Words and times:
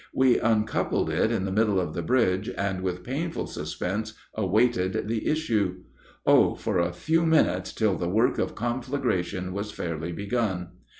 We 0.15 0.39
uncoupled 0.39 1.11
it 1.11 1.29
in 1.31 1.45
the 1.45 1.51
middle 1.51 1.79
of 1.79 1.93
the 1.93 2.01
bridge, 2.01 2.49
and 2.57 2.81
with 2.81 3.03
painful 3.03 3.45
suspense 3.45 4.15
waited 4.35 5.07
the 5.07 5.27
issue. 5.27 5.83
Oh 6.25 6.55
for 6.55 6.79
a 6.79 6.91
few 6.91 7.23
minutes 7.23 7.71
till 7.71 7.97
the 7.99 8.09
work 8.09 8.39
of 8.39 8.55
conflagration 8.55 9.53
was 9.53 9.69
fairly 9.69 10.11
begun! 10.11 10.69